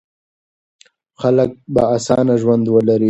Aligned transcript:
خلک 1.21 1.49
به 1.73 1.81
اسانه 1.95 2.35
ژوند 2.41 2.65
ولري. 2.69 2.99